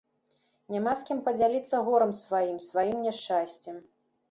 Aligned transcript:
Няма 0.75 0.93
з 1.01 1.05
кім 1.09 1.19
падзяліцца 1.27 1.83
горам 1.91 2.15
сваім, 2.23 2.59
сваім 2.71 3.07
няшчасцем. 3.07 3.81